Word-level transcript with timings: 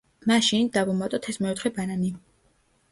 მაშინ, 0.29 0.71
დავუმატოთ 0.77 1.31
ეს 1.35 1.41
მეოთხე 1.47 1.75
ბანანი. 1.79 2.13